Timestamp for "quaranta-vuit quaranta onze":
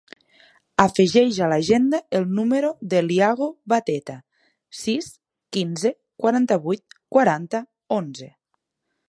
6.25-8.33